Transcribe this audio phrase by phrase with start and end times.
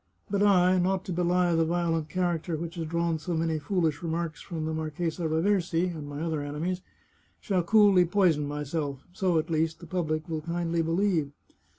[0.31, 4.41] But I, not to belie the violent character which has drawn so many foolish remarks
[4.41, 6.81] from the Marchesa Raversi and my other enemies,
[7.39, 11.31] shall coolly poison myself— so, at least, the public will kindly believe.